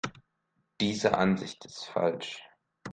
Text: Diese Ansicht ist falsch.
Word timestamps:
Diese 0.81 1.13
Ansicht 1.15 1.63
ist 1.63 1.83
falsch. 1.85 2.41